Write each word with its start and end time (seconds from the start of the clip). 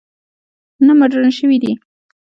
نه 0.85 0.93
مډرن 0.99 1.29
شوي 1.39 1.57
دي. 1.63 1.71